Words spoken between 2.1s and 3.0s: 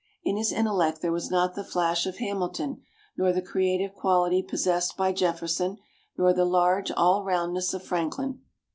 Hamilton,